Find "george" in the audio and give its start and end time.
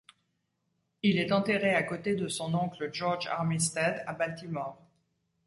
2.91-3.27